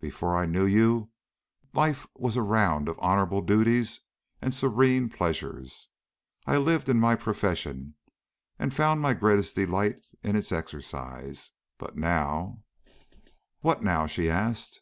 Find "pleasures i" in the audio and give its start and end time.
5.08-6.56